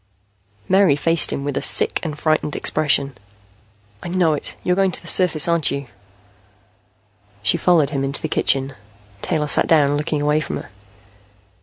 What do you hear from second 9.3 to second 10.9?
sat down, looking away from her.